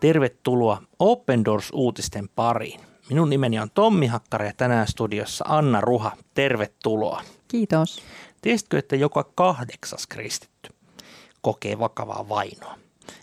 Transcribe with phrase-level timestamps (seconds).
[0.00, 2.80] Tervetuloa Open Doors-uutisten pariin.
[3.10, 6.16] Minun nimeni on Tommi Hakkari ja tänään studiossa Anna Ruha.
[6.34, 7.22] Tervetuloa.
[7.48, 8.02] Kiitos.
[8.42, 10.70] Tiesitkö, että joka kahdeksas kristitty
[11.42, 12.78] kokee vakavaa vainoa?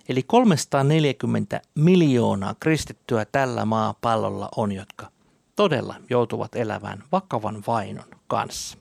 [0.09, 5.07] Eli 340 miljoonaa kristittyä tällä maapallolla on, jotka
[5.55, 8.77] todella joutuvat elämään vakavan vainon kanssa.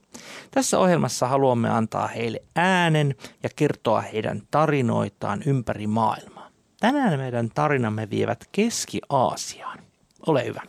[0.51, 6.34] Tässä ohjelmassa haluamme antaa heille äänen ja kertoa heidän tarinoitaan ympäri maailmaa.
[6.85, 9.79] Tänään meidän tarinamme vievät Keski-Aasiaan.
[10.27, 10.61] Ole hyvä.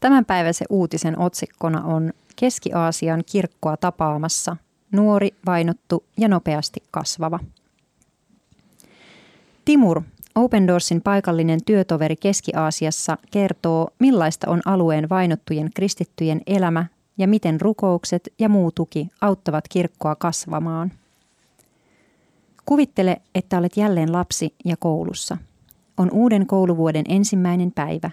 [0.00, 4.56] Tämänpäiväisen uutisen otsikkona on Keski-Aasian kirkkoa tapaamassa
[4.92, 7.38] nuori, vainottu ja nopeasti kasvava.
[9.64, 10.02] Timur,
[10.34, 16.86] Open Doorsin paikallinen työtoveri Keski-Aasiassa, kertoo, millaista on alueen vainottujen kristittyjen elämä
[17.18, 20.92] ja miten rukoukset ja muu tuki auttavat kirkkoa kasvamaan.
[22.66, 25.36] Kuvittele, että olet jälleen lapsi ja koulussa.
[25.96, 28.10] On uuden kouluvuoden ensimmäinen päivä.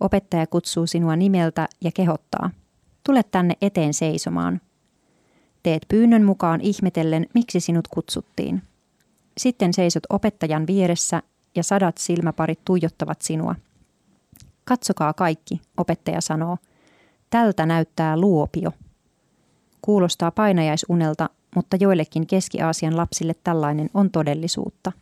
[0.00, 2.50] Opettaja kutsuu sinua nimeltä ja kehottaa.
[3.04, 4.60] Tule tänne eteen seisomaan.
[5.62, 8.62] Teet pyynnön mukaan ihmetellen, miksi sinut kutsuttiin.
[9.38, 11.22] Sitten seisot opettajan vieressä
[11.56, 13.54] ja sadat silmäparit tuijottavat sinua.
[14.64, 16.58] Katsokaa kaikki, opettaja sanoo–
[17.34, 18.70] Tältä näyttää luopio.
[19.82, 24.92] Kuulostaa painajaisunelta, mutta joillekin Keski-Aasian lapsille tällainen on todellisuutta.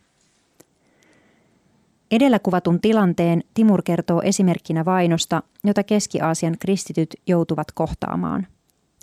[2.11, 8.47] Edellä kuvatun tilanteen Timur kertoo esimerkkinä vainosta, jota Keski-Aasian kristityt joutuvat kohtaamaan.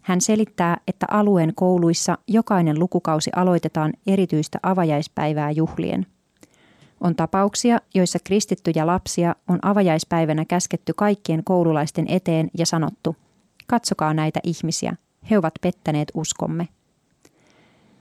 [0.02, 6.06] Hän selittää, että alueen kouluissa jokainen lukukausi aloitetaan erityistä avajaispäivää juhlien.
[7.00, 13.16] On tapauksia, joissa kristittyjä lapsia on avajaispäivänä käsketty kaikkien koululaisten eteen ja sanottu,
[13.66, 14.96] katsokaa näitä ihmisiä,
[15.30, 16.68] he ovat pettäneet uskomme.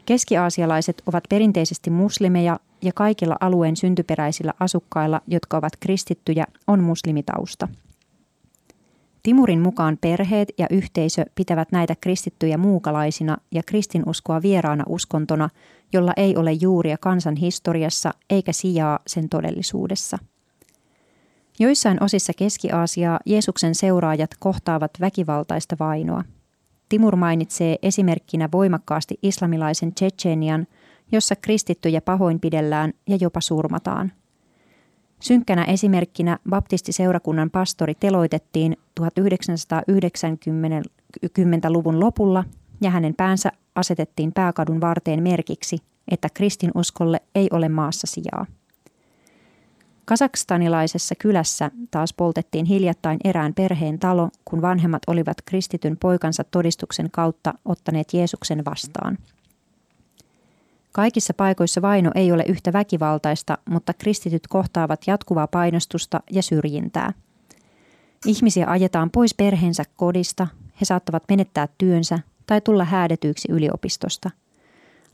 [0.10, 7.68] Keski-aasialaiset ovat perinteisesti muslimeja ja kaikilla alueen syntyperäisillä asukkailla, jotka ovat kristittyjä, on muslimitausta.
[9.24, 15.50] Timurin mukaan perheet ja yhteisö pitävät näitä kristittyjä muukalaisina ja kristinuskoa vieraana uskontona,
[15.94, 20.18] jolla ei ole juuria kansan historiassa eikä sijaa sen todellisuudessa.
[21.60, 26.24] Joissain osissa Keski-Aasiaa Jeesuksen seuraajat kohtaavat väkivaltaista vainoa.
[26.90, 30.68] Timur mainitsee esimerkkinä voimakkaasti islamilaisen Tsetsenian,
[31.12, 34.12] jossa kristittyjä pahoinpidellään ja jopa surmataan.
[35.20, 42.44] Synkkänä esimerkkinä baptistiseurakunnan pastori teloitettiin 1990-luvun lopulla
[42.82, 45.78] ja hänen päänsä asetettiin pääkadun varteen merkiksi,
[46.12, 48.46] että kristinuskolle ei ole maassa sijaa.
[50.10, 57.54] Kasakstanilaisessa kylässä taas poltettiin hiljattain erään perheen talo, kun vanhemmat olivat kristityn poikansa todistuksen kautta
[57.66, 59.18] ottaneet Jeesuksen vastaan.
[60.92, 67.14] Kaikissa paikoissa vaino ei ole yhtä väkivaltaista, mutta kristityt kohtaavat jatkuvaa painostusta ja syrjintää.
[68.26, 70.48] Ihmisiä ajetaan pois perheensä kodista,
[70.82, 74.32] he saattavat menettää työnsä tai tulla häädetyiksi yliopistosta.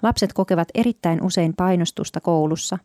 [0.04, 2.78] Lapset kokevat erittäin usein painostusta koulussa.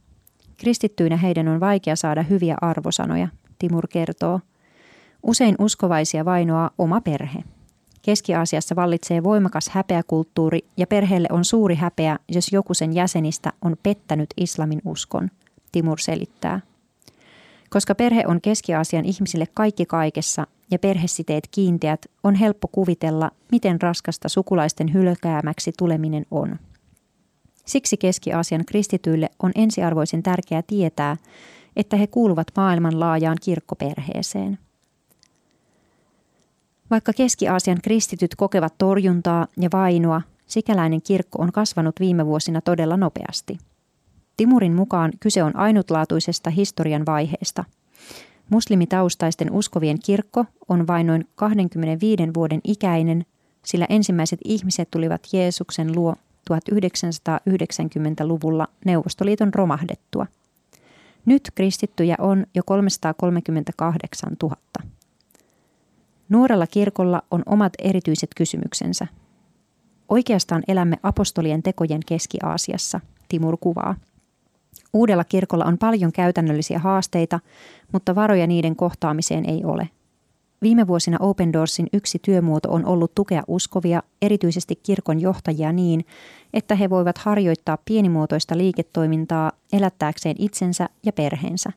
[0.61, 3.29] Kristittyinä heidän on vaikea saada hyviä arvosanoja,
[3.59, 4.41] Timur kertoo.
[5.23, 7.45] Usein uskovaisia vainoaa oma perhe.
[8.03, 14.31] Keski-Aasiassa vallitsee voimakas häpeäkulttuuri ja perheelle on suuri häpeä, jos joku sen jäsenistä on pettänyt
[14.37, 15.31] islamin uskon,
[15.73, 16.61] Timur selittää.
[17.71, 24.29] Koska perhe on Keski-Aasian ihmisille kaikki kaikessa ja perhesiteet kiinteät, on helppo kuvitella, miten raskasta
[24.29, 26.59] sukulaisten hylkäämäksi tuleminen on.
[27.65, 31.17] Siksi Keski-Aasian kristityille on ensiarvoisen tärkeää tietää,
[31.77, 34.59] että he kuuluvat maailmanlaajaan kirkkoperheeseen–
[36.91, 43.59] vaikka Keski-Aasian kristityt kokevat torjuntaa ja vainoa, sikäläinen kirkko on kasvanut viime vuosina todella nopeasti.
[44.37, 47.65] Timurin mukaan kyse on ainutlaatuisesta historian vaiheesta.
[48.51, 53.25] Muslimitaustaisten uskovien kirkko on vain noin 25 vuoden ikäinen,
[53.65, 56.15] sillä ensimmäiset ihmiset tulivat Jeesuksen luo
[56.51, 60.27] 1990-luvulla Neuvostoliiton romahdettua.
[61.27, 64.57] Nyt kristittyjä on jo 338 000.
[66.29, 69.07] Nuorella kirkolla on omat erityiset kysymyksensä.
[70.09, 73.95] Oikeastaan elämme apostolien tekojen Keski-Aasiassa, Timur kuvaa.
[74.93, 77.41] Uudella kirkolla on paljon käytännöllisiä haasteita,
[77.93, 79.89] mutta varoja niiden kohtaamiseen ei ole.
[80.63, 86.05] Viime vuosina Open Doorsin yksi työmuoto on ollut tukea uskovia, erityisesti kirkon johtajia niin,
[86.55, 91.73] että he voivat harjoittaa pienimuotoista liiketoimintaa elättääkseen itsensä ja perheensä.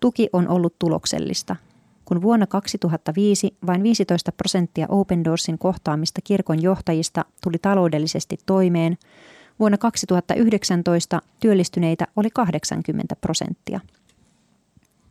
[0.00, 1.56] Tuki on ollut tuloksellista–
[2.06, 8.96] kun vuonna 2005 vain 15 prosenttia Open Doorsin kohtaamista kirkon johtajista tuli taloudellisesti toimeen,
[9.58, 13.80] vuonna 2019 työllistyneitä oli 80 prosenttia.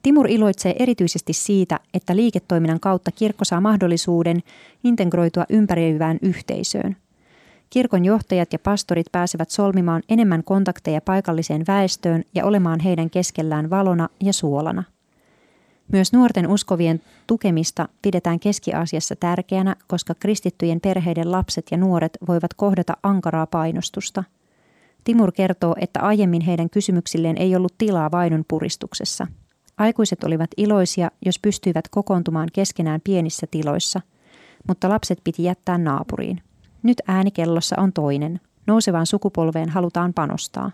[0.05, 4.43] Timur iloitsee erityisesti siitä, että liiketoiminnan kautta kirkko saa mahdollisuuden
[4.83, 6.95] integroitua ympäröivään yhteisöön.
[7.69, 14.09] Kirkon johtajat ja pastorit pääsevät solmimaan enemmän kontakteja paikalliseen väestöön ja olemaan heidän keskellään valona
[14.23, 14.83] ja suolana.
[15.91, 22.97] Myös nuorten uskovien tukemista pidetään Keski-Aasiassa tärkeänä, koska kristittyjen perheiden lapset ja nuoret voivat kohdata
[23.03, 24.23] ankaraa painostusta.
[25.03, 29.27] Timur kertoo, että aiemmin heidän kysymyksilleen ei ollut tilaa vainon puristuksessa–
[29.77, 34.01] Aikuiset olivat iloisia, jos pystyivät kokoontumaan keskenään pienissä tiloissa,
[34.67, 36.41] mutta lapset piti jättää naapuriin.
[36.83, 38.39] Nyt äänikellossa on toinen.
[38.67, 40.71] Nousevaan sukupolveen halutaan panostaa.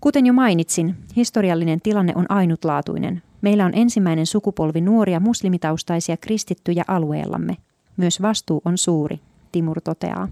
[0.00, 3.22] Kuten jo mainitsin, historiallinen tilanne on ainutlaatuinen.
[3.40, 7.56] Meillä on ensimmäinen sukupolvi nuoria muslimitaustaisia kristittyjä alueellamme.
[7.96, 9.20] Myös vastuu on suuri,
[9.52, 10.28] Timur toteaa.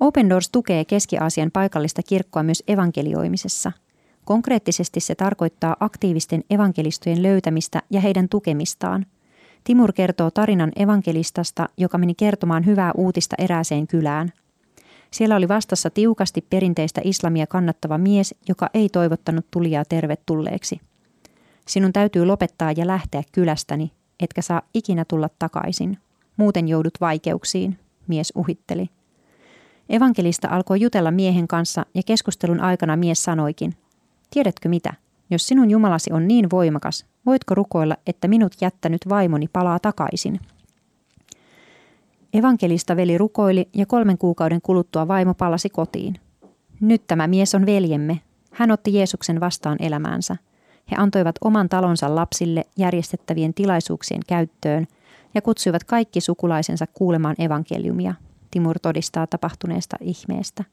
[0.00, 3.72] Open Doors tukee Keski-Aasian paikallista kirkkoa myös evankelioimisessa–
[4.24, 9.06] Konkreettisesti se tarkoittaa aktiivisten evankelistojen löytämistä ja heidän tukemistaan.
[9.64, 14.32] Timur kertoo tarinan evankelistasta, joka meni kertomaan hyvää uutista erääseen kylään.
[15.10, 20.80] Siellä oli vastassa tiukasti perinteistä islamia kannattava mies, joka ei toivottanut tulijaa tervetulleeksi.
[21.68, 25.98] Sinun täytyy lopettaa ja lähteä kylästäni, etkä saa ikinä tulla takaisin.
[26.36, 28.90] Muuten joudut vaikeuksiin, mies uhitteli.
[29.88, 33.76] Evankelista alkoi jutella miehen kanssa ja keskustelun aikana mies sanoikin,
[34.34, 34.94] Tiedätkö mitä?
[35.30, 40.40] Jos sinun Jumalasi on niin voimakas, voitko rukoilla, että minut jättänyt vaimoni palaa takaisin?
[42.32, 46.14] Evankelista veli rukoili ja kolmen kuukauden kuluttua vaimo palasi kotiin.
[46.80, 48.20] Nyt tämä mies on veljemme.
[48.52, 50.36] Hän otti Jeesuksen vastaan elämäänsä.
[50.90, 54.86] He antoivat oman talonsa lapsille järjestettävien tilaisuuksien käyttöön
[55.34, 58.14] ja kutsuivat kaikki sukulaisensa kuulemaan evankeliumia.
[58.50, 60.64] Timur todistaa tapahtuneesta ihmeestä.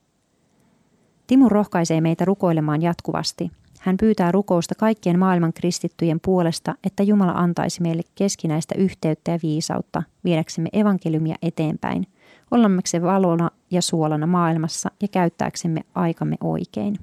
[1.31, 3.51] Timur rohkaisee meitä rukoilemaan jatkuvasti.
[3.79, 10.03] Hän pyytää rukousta kaikkien maailman kristittyjen puolesta, että Jumala antaisi meille keskinäistä yhteyttä ja viisautta
[10.23, 12.07] viedäksemme evankeliumia eteenpäin,
[12.51, 16.95] ollaksemme valona ja suolana maailmassa ja käyttääksemme aikamme oikein.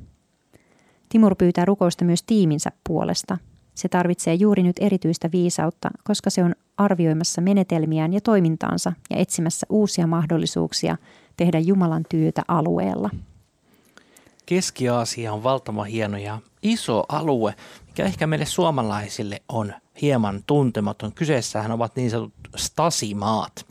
[1.09, 3.39] Timur pyytää rukousta myös tiiminsä puolesta.
[3.75, 9.67] Se tarvitsee juuri nyt erityistä viisautta, koska se on arvioimassa menetelmiään ja toimintaansa ja etsimässä
[9.71, 10.97] uusia mahdollisuuksia
[11.37, 13.11] tehdä Jumalan työtä alueella.
[14.49, 17.55] Keski-Aasia on valtavan hieno ja iso alue,
[17.87, 21.13] mikä ehkä meille suomalaisille on hieman tuntematon.
[21.13, 23.67] Kyseessähän ovat niin sanotut stasimaat.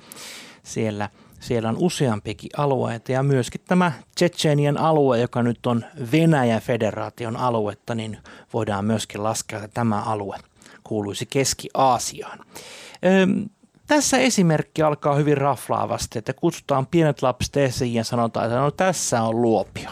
[0.64, 1.10] Siellä,
[1.40, 7.96] siellä on useampikin alueita ja myöskin tämä Tsetsenian alue, joka nyt on Venäjän federaation aluetta,
[7.96, 8.18] niin
[8.54, 10.38] voidaan myöskin laskea, että tämä alue
[10.84, 12.40] kuuluisi Keski-Aasiaan.
[13.06, 13.50] Öm,
[13.88, 19.22] tässä esimerkki alkaa hyvin raflaavasti, että kutsutaan pienet lapset esiin ja sanotaan, että no tässä
[19.22, 19.90] on luopio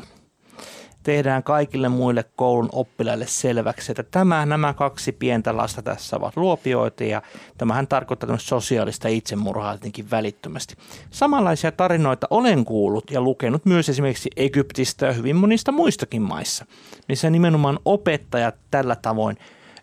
[1.05, 7.03] tehdään kaikille muille koulun oppilaille selväksi, että tämä, nämä kaksi pientä lasta tässä ovat luopioita
[7.03, 7.21] ja
[7.57, 10.75] tämähän tarkoittaa sosiaalista itsemurhaa jotenkin välittömästi.
[11.11, 16.65] Samanlaisia tarinoita olen kuullut ja lukenut myös esimerkiksi Egyptistä ja hyvin monista muistakin maissa,
[17.07, 19.37] missä nimenomaan opettajat tällä tavoin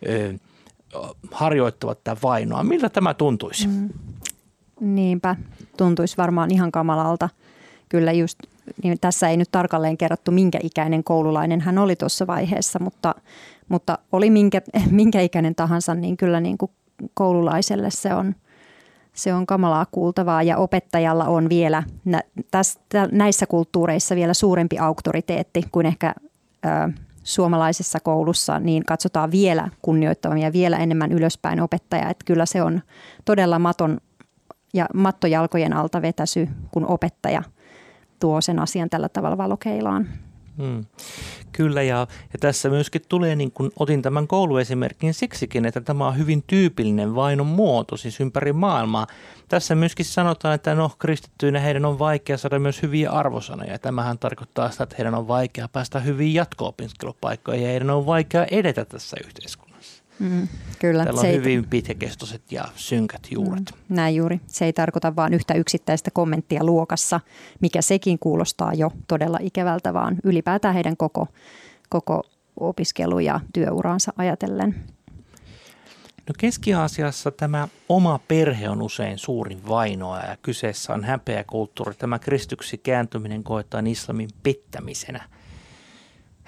[0.09, 0.35] ö,
[1.31, 2.65] harjoittavat tätä vainoa.
[2.65, 3.69] Miltä tämä tuntuisi?
[3.69, 3.88] Mm.
[4.81, 5.37] Niinpä,
[5.76, 7.29] tuntuisi varmaan ihan kamalalta.
[7.88, 8.38] Kyllä just
[8.83, 13.14] niin tässä ei nyt tarkalleen kerrottu, minkä ikäinen koululainen hän oli tuossa vaiheessa, mutta,
[13.69, 16.71] mutta oli minkä, minkä ikäinen tahansa, niin kyllä niin kuin
[17.14, 18.35] koululaiselle se on,
[19.12, 25.62] se on kamalaa kuultavaa ja opettajalla on vielä nä, tästä, näissä kulttuureissa vielä suurempi auktoriteetti
[25.73, 26.14] kuin ehkä
[26.67, 32.11] ö, suomalaisessa koulussa, niin katsotaan vielä kunnioittavamia, vielä enemmän ylöspäin opettaja.
[32.11, 32.81] Että kyllä se on
[33.25, 33.99] todella maton
[34.75, 37.43] ja mattojalkojen alta vetäsy, kun opettaja–
[38.23, 40.09] tuo sen asian tällä tavalla valokeilaan.
[40.59, 40.85] Hmm.
[41.52, 46.19] Kyllä ja, ja tässä myöskin tulee, niin kuin otin tämän kouluesimerkin siksikin, että tämä on
[46.19, 49.07] hyvin tyypillinen vainon muoto siis ympäri maailmaa.
[49.49, 53.79] Tässä myöskin sanotaan, että no kristittyinä heidän on vaikea saada myös hyviä arvosanoja.
[53.79, 58.85] Tämähän tarkoittaa sitä, että heidän on vaikea päästä hyviin jatko-opiskelupaikkoihin ja heidän on vaikea edetä
[58.85, 59.62] tässä yhteiskunnassa.
[60.19, 61.04] Mm, kyllä.
[61.04, 63.73] Täällä on se hyvin pitkäkestoiset ja synkät juuret.
[63.73, 64.40] Mm, näin juuri.
[64.47, 67.21] Se ei tarkoita vain yhtä yksittäistä kommenttia luokassa,
[67.61, 71.28] mikä sekin kuulostaa jo todella ikävältä, vaan ylipäätään heidän koko,
[71.88, 72.23] koko
[72.61, 74.75] opiskelu- ja työuraansa ajatellen.
[76.28, 81.95] No Keski-Aasiassa tämä oma perhe on usein suurin vainoa ja kyseessä on häpeä kulttuuri.
[81.95, 85.25] Tämä kristyksi kääntyminen koetaan islamin pettämisenä–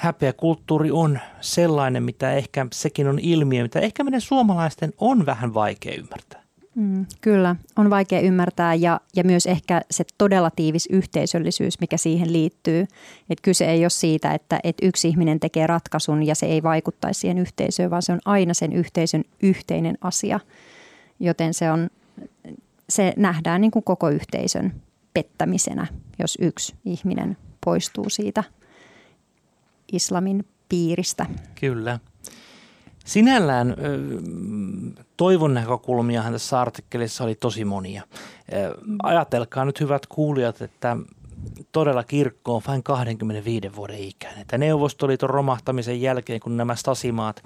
[0.04, 5.54] häpeä kulttuuri on sellainen, mitä ehkä sekin on ilmiö, mitä ehkä meidän suomalaisten on vähän
[5.54, 6.44] vaikea ymmärtää.
[6.74, 12.32] Mm, kyllä, on vaikea ymmärtää ja, ja myös ehkä se todella tiivis yhteisöllisyys, mikä siihen
[12.32, 12.86] liittyy.
[13.30, 17.20] Et kyse ei ole siitä, että, että yksi ihminen tekee ratkaisun ja se ei vaikuttaisi
[17.20, 20.40] siihen yhteisöön, vaan se on aina sen yhteisön yhteinen asia.
[21.20, 21.90] Joten se, on,
[22.88, 24.74] se nähdään niin kuin koko yhteisön
[25.14, 25.86] pettämisenä,
[26.18, 28.44] jos yksi ihminen poistuu siitä
[29.92, 31.26] islamin piiristä.
[31.60, 31.98] Kyllä.
[33.04, 33.76] Sinällään
[35.16, 38.02] toivon näkökulmiahan tässä artikkelissa oli tosi monia.
[39.02, 40.96] Ajatelkaa nyt hyvät kuulijat, että
[41.72, 44.40] todella kirkko on vain 25 vuoden ikäinen.
[44.40, 47.44] Että Neuvostoliiton romahtamisen jälkeen, kun nämä stasimaat,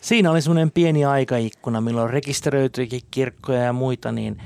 [0.00, 4.42] siinä oli semmoinen pieni aikaikkuna, milloin rekisteröityikin kirkkoja ja muita, niin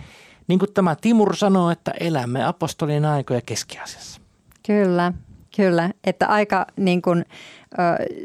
[0.49, 4.21] niin kuin tämä Timur sanoo, että elämme apostolien aikoja keskiasiassa.
[4.67, 5.13] Kyllä,
[5.57, 5.91] kyllä.
[6.05, 7.25] Että aika niin kuin,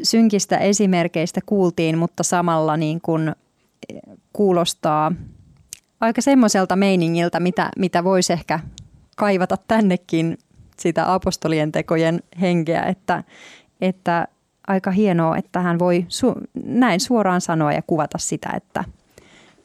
[0.03, 3.35] synkistä esimerkkeistä kuultiin, mutta samalla niin kuin
[4.33, 5.11] kuulostaa
[6.01, 8.59] aika semmoiselta meiningiltä, mitä, mitä voisi ehkä
[9.17, 10.37] kaivata tännekin
[10.79, 13.23] sitä apostolien tekojen henkeä, että,
[13.81, 14.27] että
[14.67, 18.83] aika hienoa, että hän voi su- näin suoraan sanoa ja kuvata sitä, että,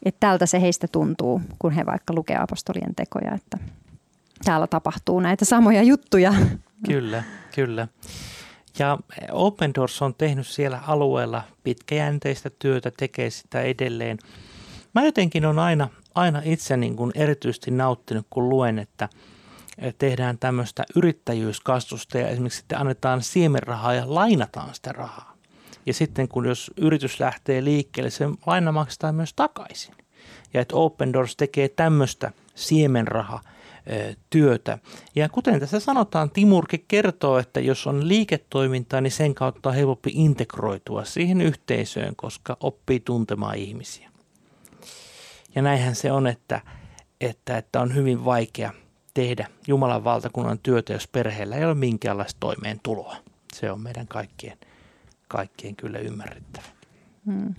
[0.05, 3.59] että tältä se heistä tuntuu, kun he vaikka lukee apostolien tekoja, että
[4.45, 6.35] täällä tapahtuu näitä samoja juttuja.
[6.87, 7.23] Kyllä,
[7.55, 7.89] kyllä.
[8.79, 8.99] Ja
[9.33, 14.19] Open Doors on tehnyt siellä alueella pitkäjänteistä työtä, tekee sitä edelleen.
[14.95, 19.09] Mä jotenkin on aina, aina itse niin kuin erityisesti nauttinut, kun luen, että
[19.99, 25.37] tehdään tämmöistä yrittäjyyskastusta ja esimerkiksi sitten annetaan siemenrahaa ja lainataan sitä rahaa.
[25.87, 29.95] Ja sitten kun jos yritys lähtee liikkeelle, se laina maksetaan myös takaisin.
[30.55, 33.41] Ja että Open Doors tekee tämmöistä siemenraha
[34.31, 34.79] työtä.
[35.15, 40.11] Ja kuten tässä sanotaan, Timurki kertoo, että jos on liiketoimintaa, niin sen kautta on helpompi
[40.15, 44.11] integroitua siihen yhteisöön, koska oppii tuntemaan ihmisiä.
[45.55, 46.61] Ja näinhän se on, että,
[47.21, 48.73] että, että on hyvin vaikea
[49.15, 53.17] tehdä Jumalan valtakunnan työtä, jos perheellä ei ole minkäänlaista toimeentuloa.
[53.53, 54.59] Se on meidän kaikkien,
[55.29, 56.67] kaikkien kyllä ymmärrettävä.
[57.27, 57.55] Hmm,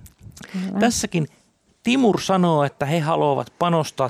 [0.79, 1.27] Tässäkin
[1.83, 4.09] Timur sanoo, että he haluavat panostaa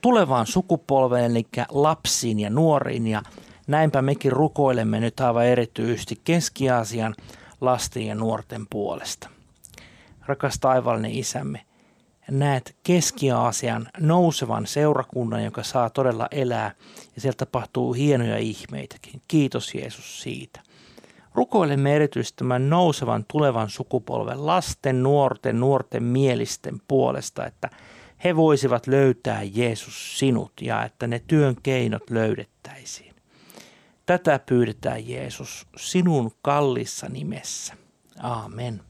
[0.00, 3.06] tulevaan sukupolveen, eli lapsiin ja nuoriin.
[3.06, 3.22] Ja
[3.66, 7.14] näinpä mekin rukoilemme nyt aivan erityisesti Keski-Aasian
[7.60, 9.30] lasten ja nuorten puolesta.
[10.26, 11.60] Rakas taivallinen isämme,
[12.30, 16.74] näet Keski-Aasian nousevan seurakunnan, joka saa todella elää
[17.14, 19.22] ja sieltä tapahtuu hienoja ihmeitäkin.
[19.28, 20.60] Kiitos Jeesus siitä.
[21.34, 27.70] Rukoilemme erityisesti tämän nousevan tulevan sukupolven lasten, nuorten, nuorten mielisten puolesta, että–
[28.24, 33.14] he voisivat löytää Jeesus sinut ja että ne työn keinot löydettäisiin.
[34.06, 37.74] Tätä pyydetään Jeesus sinun kallissa nimessä.
[38.22, 38.80] Aamen.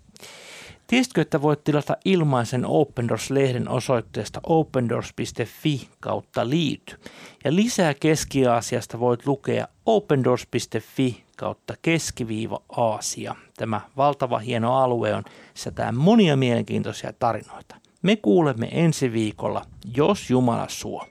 [0.87, 6.97] Tiesitkö, että voit tilata ilmaisen Open Doors-lehden osoitteesta opendoors.fi kautta liity.
[7.45, 13.35] Ja lisää Keski-Aasiasta voit lukea opendoors.fi kautta keskiviiva Aasia.
[13.57, 17.77] Tämä valtava hieno alue on sisältää monia mielenkiintoisia tarinoita.
[18.03, 19.65] Me kuulemme ensi viikolla,
[19.97, 21.07] jos Jumala suo.